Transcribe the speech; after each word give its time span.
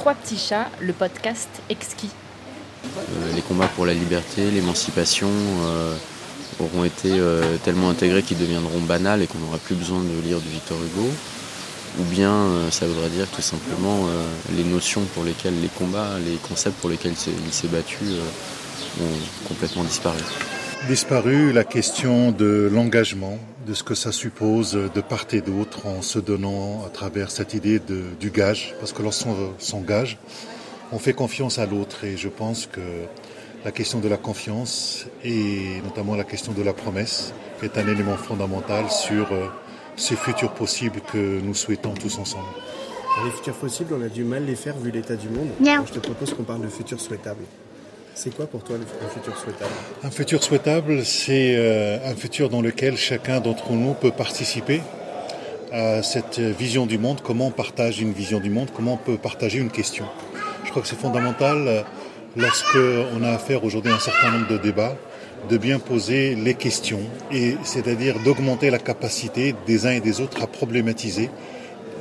Trois 0.00 0.14
petits 0.14 0.38
chats, 0.38 0.70
le 0.80 0.94
podcast 0.94 1.50
exquis. 1.68 2.08
Euh, 2.86 3.34
les 3.34 3.42
combats 3.42 3.68
pour 3.68 3.84
la 3.84 3.92
liberté, 3.92 4.50
l'émancipation 4.50 5.28
euh, 5.28 5.94
auront 6.58 6.84
été 6.84 7.10
euh, 7.12 7.58
tellement 7.58 7.90
intégrés 7.90 8.22
qu'ils 8.22 8.38
deviendront 8.38 8.80
banals 8.80 9.20
et 9.20 9.26
qu'on 9.26 9.40
n'aura 9.40 9.58
plus 9.58 9.74
besoin 9.74 9.98
de 9.98 10.26
lire 10.26 10.40
du 10.40 10.48
Victor 10.48 10.78
Hugo. 10.78 11.06
Ou 11.98 12.04
bien 12.04 12.32
ça 12.70 12.86
voudrait 12.86 13.10
dire 13.10 13.26
tout 13.28 13.42
simplement 13.42 14.06
les 14.56 14.64
notions 14.64 15.02
pour 15.12 15.22
lesquelles 15.22 15.60
les 15.60 15.68
combats, 15.68 16.18
les 16.24 16.36
concepts 16.36 16.80
pour 16.80 16.88
lesquels 16.88 17.12
il 17.12 17.52
s'est 17.52 17.68
battu 17.68 18.04
ont 19.02 19.48
complètement 19.48 19.84
disparu. 19.84 20.20
Disparu 20.88 21.52
la 21.52 21.64
question 21.64 22.30
de 22.30 22.70
l'engagement, 22.72 23.38
de 23.70 23.74
ce 23.74 23.84
que 23.84 23.94
ça 23.94 24.10
suppose 24.10 24.72
de 24.72 25.00
part 25.00 25.26
et 25.32 25.40
d'autre 25.40 25.86
en 25.86 26.02
se 26.02 26.18
donnant 26.18 26.82
à 26.84 26.88
travers 26.88 27.30
cette 27.30 27.54
idée 27.54 27.78
de, 27.78 28.02
du 28.18 28.30
gage, 28.30 28.74
parce 28.80 28.92
que 28.92 29.00
lorsqu'on 29.00 29.52
s'engage, 29.58 30.18
on 30.90 30.98
fait 30.98 31.12
confiance 31.12 31.60
à 31.60 31.66
l'autre 31.66 32.02
et 32.02 32.16
je 32.16 32.28
pense 32.28 32.66
que 32.66 32.80
la 33.64 33.70
question 33.70 34.00
de 34.00 34.08
la 34.08 34.16
confiance 34.16 35.06
et 35.22 35.80
notamment 35.84 36.16
la 36.16 36.24
question 36.24 36.52
de 36.52 36.64
la 36.64 36.72
promesse 36.72 37.32
est 37.62 37.78
un 37.78 37.86
élément 37.86 38.16
fondamental 38.16 38.90
sur 38.90 39.30
euh, 39.32 39.46
ces 39.94 40.16
futurs 40.16 40.52
possibles 40.52 41.00
que 41.12 41.40
nous 41.40 41.54
souhaitons 41.54 41.94
tous 41.94 42.18
ensemble. 42.18 42.48
Les 43.24 43.30
futurs 43.30 43.54
possibles, 43.54 43.94
on 43.96 44.02
a 44.02 44.08
du 44.08 44.24
mal 44.24 44.46
les 44.46 44.56
faire 44.56 44.76
vu 44.78 44.90
l'état 44.90 45.14
du 45.14 45.28
monde. 45.28 45.50
je 45.60 45.92
te 45.92 46.00
propose 46.00 46.34
qu'on 46.34 46.42
parle 46.42 46.62
de 46.62 46.68
futurs 46.68 47.00
souhaitables. 47.00 47.44
C'est 48.14 48.34
quoi 48.34 48.46
pour 48.46 48.62
toi 48.62 48.76
un 48.76 49.08
futur 49.08 49.36
souhaitable? 49.36 49.70
Un 50.02 50.10
futur 50.10 50.42
souhaitable, 50.42 51.04
c'est 51.04 51.54
euh, 51.56 51.98
un 52.04 52.14
futur 52.14 52.48
dans 52.48 52.60
lequel 52.60 52.96
chacun 52.96 53.40
d'entre 53.40 53.72
nous 53.72 53.94
peut 53.94 54.10
participer 54.10 54.80
à 55.72 56.02
cette 56.02 56.38
vision 56.38 56.86
du 56.86 56.98
monde, 56.98 57.20
comment 57.22 57.46
on 57.46 57.52
partage 57.52 58.00
une 58.00 58.12
vision 58.12 58.40
du 58.40 58.50
monde, 58.50 58.68
comment 58.74 58.94
on 58.94 58.96
peut 58.96 59.16
partager 59.16 59.58
une 59.58 59.70
question. 59.70 60.04
Je 60.64 60.70
crois 60.70 60.82
que 60.82 60.88
c'est 60.88 60.98
fondamental 60.98 61.68
euh, 61.68 61.82
lorsque 62.36 62.78
on 63.16 63.22
a 63.22 63.30
affaire 63.30 63.64
aujourd'hui 63.64 63.92
à 63.92 63.96
un 63.96 64.00
certain 64.00 64.32
nombre 64.32 64.48
de 64.48 64.58
débats 64.58 64.96
de 65.48 65.56
bien 65.56 65.78
poser 65.78 66.34
les 66.34 66.54
questions 66.54 67.00
et 67.32 67.56
c'est-à-dire 67.62 68.16
d'augmenter 68.24 68.70
la 68.70 68.78
capacité 68.78 69.54
des 69.66 69.86
uns 69.86 69.92
et 69.92 70.00
des 70.00 70.20
autres 70.20 70.42
à 70.42 70.46
problématiser 70.46 71.30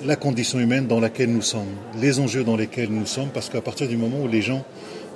la 0.05 0.15
condition 0.15 0.59
humaine 0.59 0.87
dans 0.87 0.99
laquelle 0.99 1.31
nous 1.31 1.41
sommes, 1.41 1.75
les 1.99 2.19
enjeux 2.19 2.43
dans 2.43 2.55
lesquels 2.55 2.89
nous 2.89 3.05
sommes, 3.05 3.29
parce 3.33 3.49
qu'à 3.49 3.61
partir 3.61 3.87
du 3.87 3.97
moment 3.97 4.19
où 4.21 4.27
les 4.27 4.41
gens 4.41 4.65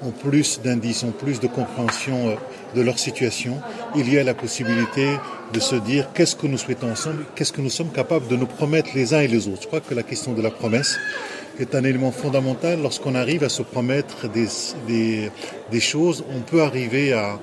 ont 0.04 0.12
plus 0.12 0.62
d'indices, 0.62 1.04
ont 1.04 1.12
plus 1.12 1.40
de 1.40 1.48
compréhension 1.48 2.30
euh, 2.30 2.36
de 2.76 2.82
leur 2.82 3.00
situation, 3.00 3.59
il 3.96 4.12
y 4.12 4.18
a 4.18 4.23
la 4.23 4.34
possibilité 4.34 5.18
de 5.54 5.59
se 5.59 5.76
dire 5.76 6.09
qu'est-ce 6.14 6.36
que 6.36 6.48
nous 6.48 6.58
souhaitons 6.58 6.92
ensemble, 6.92 7.26
qu'est-ce 7.36 7.54
que 7.54 7.62
nous 7.62 7.70
sommes 7.70 7.92
capables 7.92 8.28
de 8.28 8.36
nous 8.36 8.48
promettre 8.48 8.90
les 8.96 9.14
uns 9.14 9.22
et 9.22 9.28
les 9.28 9.48
autres. 9.48 9.62
Je 9.64 9.68
crois 9.68 9.81
que 9.81 9.94
la 9.94 10.04
question 10.04 10.34
de 10.34 10.42
la 10.42 10.50
promesse 10.50 10.98
est 11.59 11.76
un 11.76 11.84
élément 11.84 12.12
fondamental. 12.12 12.81
Lorsqu'on 12.81 13.16
arrive 13.16 13.44
à 13.44 13.50
se 13.50 13.62
promettre 13.62 14.28
des, 14.28 15.30
des, 15.72 15.80
choses, 15.80 16.24
on 16.36 16.40
peut 16.40 16.64
arriver 16.64 17.14
à, 17.14 17.40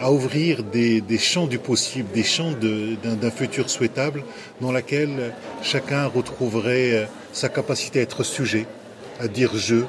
à 0.00 0.12
ouvrir 0.12 0.62
des, 0.62 1.00
des, 1.00 1.18
champs 1.18 1.46
du 1.46 1.58
possible, 1.58 2.10
des 2.12 2.22
champs 2.22 2.52
d'un 2.52 3.30
futur 3.30 3.70
souhaitable 3.70 4.22
dans 4.60 4.72
lequel 4.72 5.32
chacun 5.62 6.06
retrouverait 6.06 6.92
euh, 6.92 7.04
sa 7.32 7.48
capacité 7.48 8.00
à 8.00 8.02
être 8.02 8.22
sujet, 8.22 8.66
à 9.20 9.28
dire 9.28 9.50
je, 9.54 9.84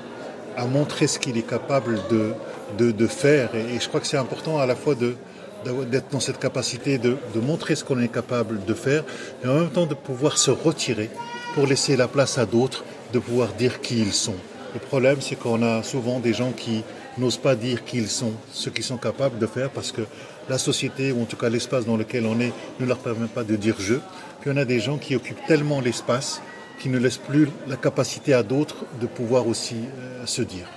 à 0.58 0.66
montrer 0.66 1.08
ce 1.08 1.20
qu'il 1.20 1.38
est 1.38 1.48
capable 1.48 2.00
de, 2.10 2.92
de, 2.92 3.08
faire. 3.08 3.56
Et, 3.56 3.76
et, 3.76 3.80
je 3.80 3.88
crois 3.88 4.00
que 4.00 4.08
c'est 4.08 4.18
important 4.18 4.60
à 4.60 4.66
la 4.66 4.76
fois 4.76 4.96
d'être 4.96 6.12
dans 6.12 6.20
cette 6.20 6.40
capacité 6.40 6.98
de, 6.98 7.16
de 7.34 7.40
montrer 7.40 7.76
ce 7.76 7.84
qu'on 7.84 8.02
est 8.02 8.12
capable 8.12 8.66
de 8.66 8.74
faire, 8.74 9.04
mais 9.44 9.50
en 9.50 9.60
même 9.60 9.70
temps 9.70 9.86
de 9.86 9.94
pouvoir 9.94 10.38
se 10.38 10.52
retirer 10.52 11.10
pour 11.54 11.68
laisser 11.68 11.96
la 11.96 12.08
place 12.08 12.38
à 12.38 12.46
d'autres 12.46 12.84
de 13.14 13.20
pouvoir 13.20 13.50
dire 13.54 13.82
qui 13.82 14.00
ils 14.00 14.14
sont. 14.14 14.36
Le 14.74 14.80
problème, 14.80 15.22
c'est 15.22 15.36
qu'on 15.36 15.62
a 15.64 15.84
souvent 15.84 16.20
des 16.20 16.34
gens 16.34 16.52
qui 16.52 16.84
n'osent 17.18 17.38
pas 17.38 17.56
dire 17.56 17.86
qui 17.86 17.98
ils 17.98 18.10
sont, 18.10 18.34
ce 18.52 18.70
qu'ils 18.70 18.84
sont 18.84 18.98
capables 18.98 19.40
de 19.40 19.48
faire, 19.48 19.70
parce 19.70 19.92
que 19.92 20.02
la 20.50 20.58
société, 20.58 21.12
ou 21.12 21.22
en 21.22 21.26
tout 21.26 21.38
cas 21.38 21.50
l'espace 21.50 21.86
dans 21.86 21.98
lequel 21.98 22.26
on 22.26 22.40
est, 22.40 22.54
ne 22.80 22.86
leur 22.86 23.00
permet 23.00 23.28
pas 23.28 23.44
de 23.44 23.56
dire 23.56 23.76
je. 23.80 23.96
Puis 24.42 24.52
on 24.54 24.58
a 24.58 24.66
des 24.66 24.80
gens 24.80 24.98
qui 24.98 25.16
occupent 25.16 25.46
tellement 25.48 25.82
l'espace 25.82 26.42
qui 26.80 26.90
ne 26.90 27.00
laissent 27.00 27.18
plus 27.18 27.50
la 27.68 27.76
capacité 27.76 28.34
à 28.34 28.44
d'autres 28.44 28.86
de 29.02 29.08
pouvoir 29.08 29.48
aussi 29.48 29.76
euh, 29.76 30.26
se 30.26 30.42
dire. 30.42 30.68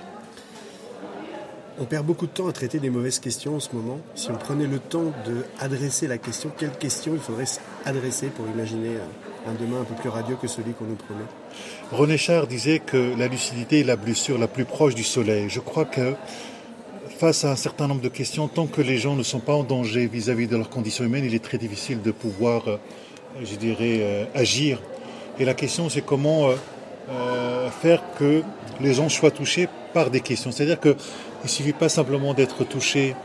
On 1.79 1.85
perd 1.85 2.05
beaucoup 2.05 2.27
de 2.27 2.31
temps 2.31 2.47
à 2.47 2.51
traiter 2.51 2.79
des 2.79 2.89
mauvaises 2.89 3.19
questions 3.19 3.55
en 3.55 3.59
ce 3.59 3.69
moment. 3.73 3.99
Si 4.13 4.29
on 4.29 4.35
prenait 4.35 4.67
le 4.67 4.79
temps 4.79 5.13
d'adresser 5.59 6.07
la 6.07 6.17
question, 6.17 6.51
quelle 6.55 6.77
question 6.77 7.13
il 7.13 7.19
faudrait 7.19 7.45
adresser 7.85 8.27
pour 8.27 8.45
imaginer 8.47 8.97
euh, 8.97 9.49
un 9.49 9.53
demain 9.53 9.81
un 9.81 9.83
peu 9.83 9.95
plus 9.95 10.09
radieux 10.09 10.37
que 10.39 10.47
celui 10.47 10.73
qu'on 10.73 10.85
nous 10.85 10.95
promet? 10.95 11.23
René 11.91 12.17
Char 12.17 12.47
disait 12.47 12.79
que 12.79 13.15
la 13.17 13.27
lucidité 13.27 13.79
est 13.79 13.83
la 13.83 13.95
blessure 13.95 14.37
la 14.37 14.47
plus 14.47 14.65
proche 14.65 14.95
du 14.95 15.03
soleil. 15.03 15.49
Je 15.49 15.59
crois 15.59 15.85
que 15.85 16.13
face 17.17 17.45
à 17.45 17.51
un 17.51 17.55
certain 17.55 17.87
nombre 17.87 18.01
de 18.01 18.09
questions, 18.09 18.47
tant 18.47 18.67
que 18.67 18.81
les 18.81 18.97
gens 18.97 19.15
ne 19.15 19.23
sont 19.23 19.39
pas 19.39 19.53
en 19.53 19.63
danger 19.63 20.07
vis-à-vis 20.07 20.45
-vis 20.45 20.49
de 20.49 20.57
leurs 20.57 20.69
conditions 20.69 21.03
humaines, 21.03 21.25
il 21.25 21.35
est 21.35 21.43
très 21.43 21.57
difficile 21.57 22.01
de 22.01 22.11
pouvoir, 22.11 22.67
euh, 22.67 22.77
je 23.43 23.55
dirais, 23.55 24.27
agir. 24.35 24.81
Et 25.41 25.45
la 25.45 25.53
question, 25.55 25.89
c'est 25.89 26.05
comment 26.05 26.49
euh, 27.09 27.69
faire 27.81 28.01
que 28.17 28.43
les 28.79 28.93
gens 28.93 29.09
soient 29.09 29.31
touchés 29.31 29.67
par 29.93 30.09
des 30.09 30.21
questions. 30.21 30.51
C'est-à-dire 30.51 30.79
qu'il 30.79 30.95
ne 31.43 31.49
suffit 31.49 31.73
pas 31.73 31.89
simplement 31.89 32.33
d'être 32.33 32.63
touché 32.63 33.15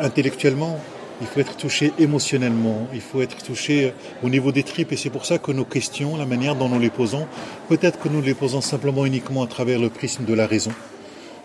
intellectuellement, 0.00 0.80
il 1.20 1.26
faut 1.26 1.40
être 1.40 1.56
touché 1.56 1.92
émotionnellement, 1.98 2.86
il 2.94 3.00
faut 3.00 3.20
être 3.22 3.42
touché 3.42 3.86
euh, 3.86 3.90
au 4.22 4.28
niveau 4.28 4.52
des 4.52 4.62
tripes 4.62 4.92
et 4.92 4.96
c'est 4.96 5.10
pour 5.10 5.26
ça 5.26 5.38
que 5.38 5.50
nos 5.52 5.64
questions, 5.64 6.16
la 6.16 6.26
manière 6.26 6.54
dont 6.54 6.68
nous 6.68 6.78
les 6.78 6.90
posons, 6.90 7.26
peut-être 7.68 7.98
que 7.98 8.08
nous 8.08 8.22
les 8.22 8.34
posons 8.34 8.60
simplement 8.60 9.04
uniquement 9.04 9.42
à 9.42 9.46
travers 9.46 9.78
le 9.78 9.88
prisme 9.88 10.24
de 10.24 10.34
la 10.34 10.46
raison 10.46 10.70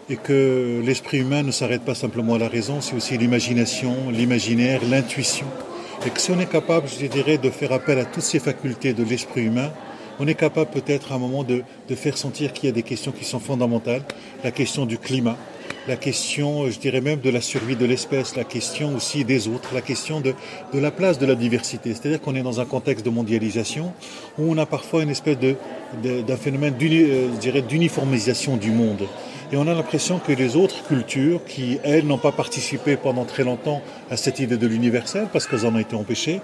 et 0.09 0.17
que 0.17 0.81
l'esprit 0.85 1.19
humain 1.19 1.43
ne 1.43 1.51
s'arrête 1.51 1.83
pas 1.83 1.95
simplement 1.95 2.35
à 2.35 2.37
la 2.37 2.49
raison, 2.49 2.81
c'est 2.81 2.95
aussi 2.95 3.17
l'imagination, 3.17 3.95
l'imaginaire, 4.11 4.81
l'intuition. 4.89 5.47
Et 6.05 6.09
que 6.09 6.19
si 6.19 6.31
on 6.31 6.39
est 6.39 6.51
capable, 6.51 6.87
je 6.87 7.05
dirais, 7.07 7.37
de 7.37 7.49
faire 7.49 7.71
appel 7.71 7.97
à 7.97 8.03
toutes 8.03 8.23
ces 8.23 8.39
facultés 8.39 8.93
de 8.93 9.03
l'esprit 9.03 9.43
humain, 9.43 9.71
on 10.19 10.27
est 10.27 10.35
capable 10.35 10.69
peut-être 10.69 11.13
à 11.13 11.15
un 11.15 11.17
moment 11.17 11.43
de, 11.43 11.63
de 11.87 11.95
faire 11.95 12.17
sentir 12.17 12.51
qu'il 12.51 12.65
y 12.65 12.69
a 12.69 12.73
des 12.73 12.83
questions 12.83 13.13
qui 13.13 13.23
sont 13.23 13.39
fondamentales, 13.39 14.03
la 14.43 14.51
question 14.51 14.85
du 14.85 14.97
climat, 14.97 15.37
la 15.87 15.95
question, 15.95 16.69
je 16.69 16.77
dirais 16.77 17.01
même, 17.01 17.19
de 17.19 17.29
la 17.29 17.41
survie 17.41 17.75
de 17.75 17.85
l'espèce, 17.85 18.35
la 18.35 18.43
question 18.43 18.95
aussi 18.95 19.23
des 19.23 19.47
autres, 19.47 19.73
la 19.73 19.81
question 19.81 20.19
de, 20.19 20.33
de 20.73 20.79
la 20.79 20.91
place 20.91 21.19
de 21.19 21.25
la 21.25 21.35
diversité. 21.35 21.93
C'est-à-dire 21.93 22.21
qu'on 22.21 22.35
est 22.35 22.43
dans 22.43 22.59
un 22.59 22.65
contexte 22.65 23.05
de 23.05 23.09
mondialisation 23.09 23.93
où 24.37 24.51
on 24.51 24.57
a 24.57 24.65
parfois 24.65 25.03
une 25.03 25.09
espèce 25.09 25.37
de, 25.39 25.55
d'un 26.21 26.37
phénomène 26.37 26.75
euh, 26.81 27.61
d'uniformisation 27.61 28.57
du 28.57 28.71
monde. 28.71 29.07
Et 29.53 29.55
on 29.55 29.67
a 29.67 29.75
l'impression 29.75 30.17
que 30.17 30.31
les 30.31 30.55
autres 30.55 30.83
cultures, 30.87 31.45
qui, 31.45 31.77
elles, 31.83 32.07
n'ont 32.07 32.17
pas 32.17 32.31
participé 32.31 32.97
pendant 32.97 33.23
très 33.23 33.43
longtemps 33.43 33.83
à 34.09 34.17
cette 34.17 34.39
idée 34.39 34.57
de 34.57 34.65
l'universel, 34.65 35.27
parce 35.31 35.45
qu'elles 35.45 35.67
en 35.67 35.75
ont 35.75 35.79
été 35.79 35.95
empêchées, 35.95 36.41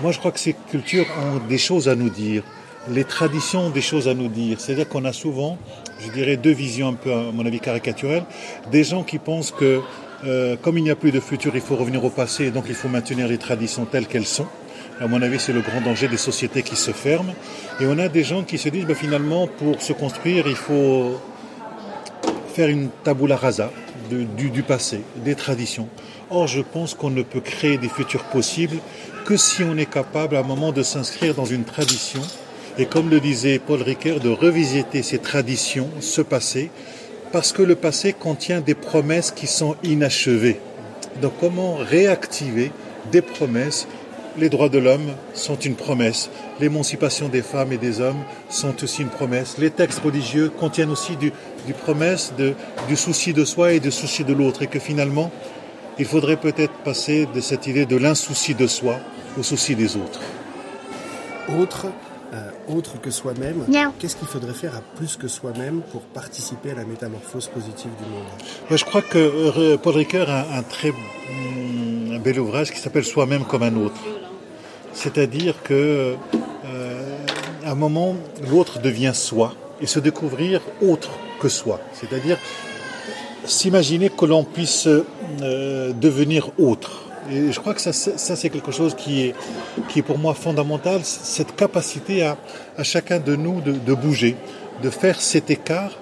moi 0.00 0.12
je 0.12 0.18
crois 0.18 0.32
que 0.32 0.40
ces 0.40 0.54
cultures 0.70 1.04
ont 1.20 1.46
des 1.46 1.58
choses 1.58 1.90
à 1.90 1.94
nous 1.94 2.08
dire 2.08 2.42
les 2.88 3.04
traditions 3.04 3.66
ont 3.66 3.70
des 3.70 3.82
choses 3.82 4.08
à 4.08 4.14
nous 4.14 4.28
dire. 4.28 4.58
C'est-à-dire 4.60 4.88
qu'on 4.88 5.04
a 5.04 5.12
souvent, 5.12 5.58
je 6.00 6.10
dirais, 6.10 6.38
deux 6.38 6.52
visions 6.52 6.88
un 6.88 6.94
peu, 6.94 7.12
à 7.12 7.32
mon 7.34 7.44
avis, 7.44 7.60
caricaturelles. 7.60 8.24
Des 8.72 8.82
gens 8.82 9.02
qui 9.02 9.18
pensent 9.18 9.50
que, 9.50 9.82
euh, 10.24 10.56
comme 10.56 10.78
il 10.78 10.84
n'y 10.84 10.90
a 10.90 10.96
plus 10.96 11.12
de 11.12 11.20
futur, 11.20 11.54
il 11.54 11.60
faut 11.60 11.76
revenir 11.76 12.02
au 12.02 12.08
passé, 12.08 12.46
et 12.46 12.50
donc 12.50 12.64
il 12.70 12.74
faut 12.74 12.88
maintenir 12.88 13.28
les 13.28 13.36
traditions 13.36 13.84
telles 13.84 14.06
qu'elles 14.06 14.24
sont. 14.24 14.46
À 15.02 15.06
mon 15.06 15.20
avis, 15.20 15.38
c'est 15.38 15.52
le 15.52 15.60
grand 15.60 15.82
danger 15.82 16.08
des 16.08 16.16
sociétés 16.16 16.62
qui 16.62 16.76
se 16.76 16.92
ferment. 16.92 17.34
Et 17.78 17.84
on 17.86 17.98
a 17.98 18.08
des 18.08 18.24
gens 18.24 18.42
qui 18.42 18.56
se 18.56 18.70
disent, 18.70 18.86
ben, 18.86 18.96
finalement, 18.96 19.48
pour 19.48 19.82
se 19.82 19.92
construire, 19.92 20.46
il 20.48 20.56
faut 20.56 21.20
faire 22.58 22.70
une 22.70 22.88
tabula 23.04 23.36
rasa 23.36 23.70
du, 24.10 24.50
du 24.50 24.62
passé, 24.64 25.02
des 25.24 25.36
traditions. 25.36 25.88
Or, 26.28 26.48
je 26.48 26.60
pense 26.60 26.92
qu'on 26.92 27.10
ne 27.10 27.22
peut 27.22 27.38
créer 27.38 27.78
des 27.78 27.88
futurs 27.88 28.24
possibles 28.24 28.78
que 29.24 29.36
si 29.36 29.62
on 29.62 29.76
est 29.76 29.88
capable, 29.88 30.34
à 30.34 30.40
un 30.40 30.42
moment, 30.42 30.72
de 30.72 30.82
s'inscrire 30.82 31.36
dans 31.36 31.44
une 31.44 31.62
tradition 31.62 32.20
et 32.76 32.86
comme 32.86 33.10
le 33.10 33.20
disait 33.20 33.60
Paul 33.64 33.80
Ricoeur, 33.80 34.18
de 34.18 34.28
revisiter 34.28 35.04
ces 35.04 35.18
traditions, 35.18 35.88
ce 36.00 36.20
passé, 36.20 36.72
parce 37.30 37.52
que 37.52 37.62
le 37.62 37.76
passé 37.76 38.12
contient 38.12 38.60
des 38.60 38.74
promesses 38.74 39.30
qui 39.30 39.46
sont 39.46 39.76
inachevées. 39.84 40.58
Donc 41.22 41.34
comment 41.38 41.76
réactiver 41.76 42.72
des 43.12 43.22
promesses 43.22 43.86
Les 44.38 44.48
droits 44.48 44.68
de 44.68 44.78
l'homme 44.78 45.14
sont 45.34 45.56
une 45.56 45.74
promesse, 45.74 46.30
l'émancipation 46.60 47.28
des 47.28 47.42
femmes 47.42 47.72
et 47.72 47.76
des 47.76 48.00
hommes 48.00 48.22
sont 48.48 48.84
aussi 48.84 49.02
une 49.02 49.08
promesse, 49.08 49.58
les 49.58 49.70
textes 49.70 49.98
religieux 49.98 50.48
contiennent 50.48 50.90
aussi 50.90 51.16
du, 51.16 51.32
du 51.66 51.72
promesse 51.72 52.32
de, 52.38 52.54
du 52.86 52.94
souci 52.94 53.32
de 53.32 53.44
soi 53.44 53.72
et 53.72 53.80
du 53.80 53.90
souci 53.90 54.22
de 54.22 54.32
l'autre, 54.32 54.62
et 54.62 54.68
que 54.68 54.78
finalement, 54.78 55.32
il 55.98 56.04
faudrait 56.04 56.36
peut-être 56.36 56.72
passer 56.84 57.26
de 57.34 57.40
cette 57.40 57.66
idée 57.66 57.84
de 57.84 57.96
l'insouci 57.96 58.54
de 58.54 58.68
soi 58.68 59.00
au 59.36 59.42
souci 59.42 59.74
des 59.74 59.96
autres. 59.96 60.20
Autre 61.60 61.86
euh, 62.32 62.50
autre 62.68 63.00
que 63.00 63.10
soi-même, 63.10 63.64
qu'est-ce 63.98 64.14
qu'il 64.14 64.28
faudrait 64.28 64.52
faire 64.52 64.76
à 64.76 64.82
plus 64.96 65.16
que 65.16 65.28
soi-même 65.28 65.80
pour 65.90 66.02
participer 66.02 66.72
à 66.72 66.74
la 66.74 66.84
métamorphose 66.84 67.48
positive 67.48 67.90
du 67.98 68.10
monde? 68.10 68.78
Je 68.78 68.84
crois 68.84 69.00
que 69.00 69.18
euh, 69.18 69.78
Paul 69.78 69.94
Ricoeur 69.94 70.28
a 70.28 70.42
un 70.56 70.62
très 70.62 70.90
mm, 70.90 72.12
un 72.12 72.18
bel 72.18 72.38
ouvrage 72.38 72.70
qui 72.70 72.78
s'appelle 72.78 73.04
Soi-même 73.04 73.44
comme 73.44 73.62
un 73.62 73.74
autre. 73.76 73.96
C'est-à-dire 74.98 75.62
que 75.62 76.16
euh, 76.64 77.16
un 77.64 77.74
moment, 77.76 78.16
l'autre 78.50 78.80
devient 78.80 79.12
soi 79.14 79.54
et 79.80 79.86
se 79.86 80.00
découvrir 80.00 80.60
autre 80.82 81.10
que 81.38 81.48
soi. 81.48 81.78
C'est-à-dire 81.92 82.36
s'imaginer 83.44 84.10
que 84.10 84.24
l'on 84.24 84.42
puisse 84.42 84.88
euh, 84.88 85.92
devenir 85.92 86.50
autre. 86.58 87.04
Et 87.30 87.52
je 87.52 87.60
crois 87.60 87.74
que 87.74 87.80
ça, 87.80 87.92
ça 87.92 88.34
c'est 88.34 88.50
quelque 88.50 88.72
chose 88.72 88.96
qui 88.96 89.22
est, 89.22 89.34
qui 89.88 90.00
est 90.00 90.02
pour 90.02 90.18
moi 90.18 90.34
fondamental, 90.34 91.02
cette 91.04 91.54
capacité 91.54 92.24
à, 92.24 92.36
à 92.76 92.82
chacun 92.82 93.20
de 93.20 93.36
nous 93.36 93.60
de, 93.60 93.70
de 93.70 93.94
bouger, 93.94 94.34
de 94.82 94.90
faire 94.90 95.20
cet 95.20 95.48
écart 95.48 95.92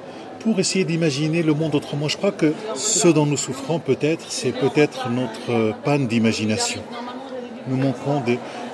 pour 0.41 0.59
essayer 0.59 0.87
d'imaginer 0.87 1.43
le 1.43 1.53
monde 1.53 1.75
autrement. 1.75 2.09
Je 2.09 2.17
crois 2.17 2.33
que 2.33 2.55
ce 2.75 3.09
dont 3.09 3.27
nous 3.27 3.37
souffrons 3.37 3.79
peut-être, 3.79 4.25
c'est 4.31 4.53
peut-être 4.53 5.11
notre 5.11 5.75
panne 5.85 6.07
d'imagination. 6.07 6.81
Nous 7.69 7.77
manquons 7.77 8.23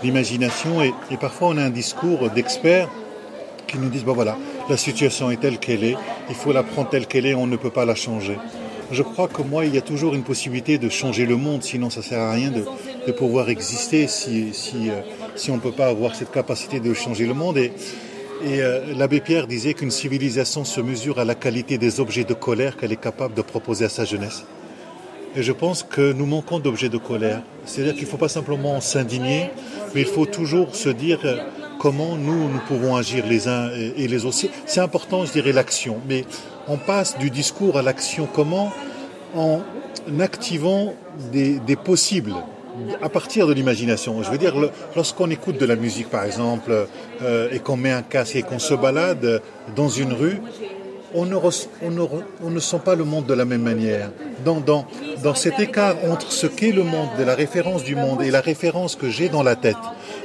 d'imagination 0.02 0.82
et, 0.82 0.92
parfois 1.20 1.48
on 1.48 1.56
a 1.56 1.62
un 1.62 1.70
discours 1.70 2.30
d'experts 2.30 2.88
qui 3.66 3.78
nous 3.78 3.88
disent, 3.88 4.04
bon 4.04 4.12
voilà, 4.12 4.36
la 4.68 4.76
situation 4.76 5.30
est 5.30 5.38
telle 5.38 5.58
qu'elle 5.58 5.84
est, 5.84 5.96
il 6.28 6.34
faut 6.34 6.52
la 6.52 6.62
prendre 6.62 6.90
telle 6.90 7.06
qu'elle 7.06 7.26
est, 7.26 7.34
on 7.34 7.46
ne 7.46 7.56
peut 7.56 7.70
pas 7.70 7.84
la 7.84 7.94
changer. 7.94 8.36
Je 8.90 9.02
crois 9.02 9.26
que 9.26 9.40
moi, 9.40 9.64
il 9.64 9.74
y 9.74 9.78
a 9.78 9.80
toujours 9.80 10.14
une 10.14 10.22
possibilité 10.22 10.76
de 10.76 10.90
changer 10.90 11.24
le 11.24 11.36
monde, 11.36 11.62
sinon 11.62 11.88
ça 11.88 12.02
sert 12.02 12.20
à 12.20 12.32
rien 12.32 12.50
de, 12.50 12.64
de 13.06 13.12
pouvoir 13.12 13.48
exister 13.48 14.06
si, 14.06 14.52
si, 14.52 14.90
euh, 14.90 15.00
si 15.34 15.50
on 15.50 15.56
ne 15.56 15.60
peut 15.60 15.72
pas 15.72 15.86
avoir 15.86 16.14
cette 16.14 16.30
capacité 16.30 16.78
de 16.78 16.92
changer 16.92 17.24
le 17.24 17.32
monde. 17.32 17.56
Et, 17.56 17.72
et 18.44 18.60
euh, 18.60 18.80
l'abbé 18.94 19.20
Pierre 19.20 19.46
disait 19.46 19.72
qu'une 19.72 19.90
civilisation 19.90 20.64
se 20.64 20.82
mesure 20.82 21.18
à 21.18 21.24
la 21.24 21.34
qualité 21.34 21.78
des 21.78 22.00
objets 22.00 22.24
de 22.24 22.34
colère 22.34 22.76
qu'elle 22.76 22.92
est 22.92 23.00
capable 23.00 23.32
de 23.32 23.42
proposer 23.42 23.86
à 23.86 23.88
sa 23.88 24.04
jeunesse. 24.04 24.44
Et 25.34 25.42
je 25.42 25.52
pense 25.52 25.82
que 25.82 26.12
nous 26.12 26.26
manquons 26.26 26.58
d'objets 26.58 26.90
de 26.90 26.98
colère. 26.98 27.42
C'est-à-dire 27.64 27.94
qu'il 27.94 28.04
ne 28.04 28.08
faut 28.08 28.18
pas 28.18 28.28
simplement 28.28 28.80
s'indigner, 28.80 29.50
mais 29.94 30.02
il 30.02 30.06
faut 30.06 30.26
toujours 30.26 30.74
se 30.74 30.90
dire 30.90 31.20
comment 31.78 32.16
nous, 32.16 32.48
nous 32.50 32.60
pouvons 32.68 32.96
agir 32.96 33.26
les 33.26 33.48
uns 33.48 33.70
et 33.70 34.06
les 34.08 34.24
autres. 34.26 34.36
C'est 34.66 34.80
important, 34.80 35.24
je 35.24 35.32
dirais, 35.32 35.52
l'action. 35.52 36.00
Mais 36.06 36.24
on 36.68 36.76
passe 36.76 37.18
du 37.18 37.30
discours 37.30 37.78
à 37.78 37.82
l'action 37.82 38.28
comment 38.32 38.72
En 39.34 39.62
activant 40.20 40.94
des, 41.32 41.76
possibles 41.76 42.34
à 43.00 43.08
partir 43.08 43.46
de 43.46 43.52
l'imagination. 43.52 44.22
Je 44.22 44.30
veux 44.30 44.38
dire, 44.38 44.54
lorsqu'on 44.94 45.30
écoute 45.30 45.58
de 45.58 45.64
la 45.64 45.76
musique, 45.76 46.10
par 46.10 46.24
exemple, 46.24 46.86
euh, 47.22 47.48
et 47.50 47.58
qu'on 47.58 47.76
met 47.76 47.92
un 47.92 48.02
casque 48.02 48.36
et 48.36 48.42
qu'on 48.42 48.58
se 48.58 48.74
balade 48.74 49.40
dans 49.76 49.88
une 49.88 50.12
rue, 50.12 50.40
on 51.14 51.24
ne, 52.50 52.60
sent 52.60 52.80
pas 52.84 52.94
le 52.94 53.04
monde 53.04 53.26
de 53.26 53.34
la 53.34 53.44
même 53.44 53.62
manière. 53.62 54.10
Dans, 54.44 55.34
cet 55.34 55.60
écart 55.60 55.96
entre 56.10 56.32
ce 56.32 56.46
qu'est 56.46 56.72
le 56.72 56.82
monde, 56.82 57.08
de 57.18 57.24
la 57.24 57.34
référence 57.34 57.84
du 57.84 57.94
monde 57.94 58.22
et 58.22 58.30
la 58.30 58.40
référence 58.40 58.96
que 58.96 59.08
j'ai 59.08 59.28
dans 59.28 59.42
la 59.42 59.56
tête, 59.56 59.76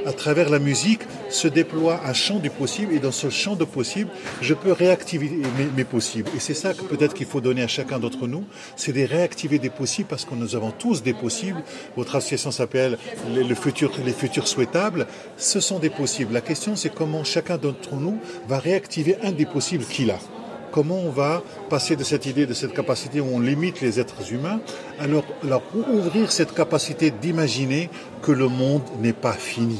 à 0.05 0.13
travers 0.13 0.49
la 0.49 0.59
musique, 0.59 1.01
se 1.29 1.47
déploie 1.47 1.99
un 2.05 2.13
champ 2.13 2.39
du 2.39 2.49
possible 2.49 2.93
et 2.93 2.99
dans 2.99 3.11
ce 3.11 3.29
champ 3.29 3.55
de 3.55 3.65
possible, 3.65 4.09
je 4.41 4.53
peux 4.53 4.71
réactiver 4.71 5.29
mes, 5.57 5.67
mes 5.75 5.83
possibles. 5.83 6.29
Et 6.35 6.39
c'est 6.39 6.53
ça 6.53 6.73
que 6.73 6.83
peut-être 6.83 7.13
qu'il 7.13 7.25
faut 7.25 7.41
donner 7.41 7.63
à 7.63 7.67
chacun 7.67 7.99
d'entre 7.99 8.27
nous, 8.27 8.45
c'est 8.75 8.93
de 8.93 9.05
réactiver 9.05 9.59
des 9.59 9.69
possibles 9.69 10.07
parce 10.07 10.25
que 10.25 10.35
nous 10.35 10.55
avons 10.55 10.71
tous 10.71 11.03
des 11.03 11.13
possibles. 11.13 11.61
Votre 11.95 12.15
association 12.15 12.51
s'appelle 12.51 12.97
les, 13.33 13.43
le 13.43 13.55
futur, 13.55 13.91
les 14.05 14.13
futurs 14.13 14.47
souhaitables. 14.47 15.07
Ce 15.37 15.59
sont 15.59 15.79
des 15.79 15.89
possibles. 15.89 16.33
La 16.33 16.41
question, 16.41 16.75
c'est 16.75 16.93
comment 16.93 17.23
chacun 17.23 17.57
d'entre 17.57 17.95
nous 17.95 18.19
va 18.47 18.59
réactiver 18.59 19.17
un 19.23 19.31
des 19.31 19.45
possibles 19.45 19.85
qu'il 19.85 20.11
a 20.11 20.19
comment 20.71 20.99
on 20.99 21.09
va 21.09 21.43
passer 21.69 21.95
de 21.95 22.03
cette 22.03 22.25
idée, 22.25 22.45
de 22.45 22.53
cette 22.53 22.73
capacité 22.73 23.19
où 23.19 23.27
on 23.33 23.39
limite 23.39 23.81
les 23.81 23.99
êtres 23.99 24.31
humains, 24.31 24.59
à 24.99 25.07
leur, 25.07 25.23
ouvrir 25.91 26.31
cette 26.31 26.53
capacité 26.53 27.11
d'imaginer 27.11 27.89
que 28.21 28.31
le 28.31 28.47
monde 28.47 28.83
n'est 29.01 29.13
pas 29.13 29.33
fini. 29.33 29.79